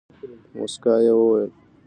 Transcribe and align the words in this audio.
په 0.49 0.53
موسکا 0.57 0.93
یې 1.05 1.13
وویل. 1.15 1.51